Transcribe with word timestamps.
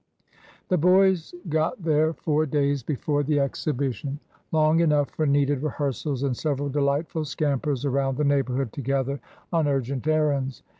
The 0.69 0.79
boys 0.79 1.35
got 1.47 1.83
there 1.83 2.11
four 2.11 2.47
days 2.47 2.81
before 2.81 3.21
the 3.21 3.39
exhibition,— 3.39 4.19
long 4.51 4.79
enough 4.79 5.11
for 5.11 5.27
needed 5.27 5.61
rehearsals 5.61 6.23
and 6.23 6.35
several 6.35 6.69
delightful 6.69 7.23
scampers 7.23 7.85
around 7.85 8.17
the 8.17 8.23
neighborhood 8.23 8.73
together 8.73 9.19
on 9.53 9.67
urgent 9.67 10.07
errands. 10.07 10.63